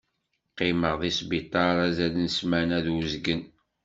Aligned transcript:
Qqimeɣ 0.51 0.93
deg 1.01 1.13
sbiṭar 1.19 1.77
azal 1.87 2.13
n 2.19 2.27
smana 2.37 2.79
d 2.85 2.87
uzgen. 2.95 3.41